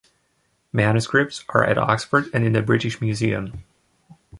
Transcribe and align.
Manuscripts 0.73 1.45
are 1.49 1.63
at 1.63 1.77
Oxford 1.77 2.25
and 2.33 2.43
in 2.43 2.53
the 2.53 2.63
British 2.63 3.01
Museum. 3.01 3.61